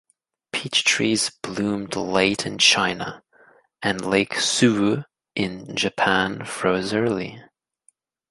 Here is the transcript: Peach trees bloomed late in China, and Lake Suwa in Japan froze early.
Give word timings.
Peach 0.51 0.83
trees 0.83 1.29
bloomed 1.43 1.95
late 1.95 2.47
in 2.47 2.57
China, 2.57 3.21
and 3.83 4.03
Lake 4.03 4.33
Suwa 4.37 5.05
in 5.35 5.75
Japan 5.75 6.43
froze 6.43 6.91
early. 6.91 7.39